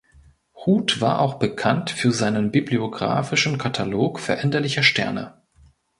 [0.55, 5.43] Huth war auch bekannt für seinen bibliografischen Katalog Veränderlicher Sterne.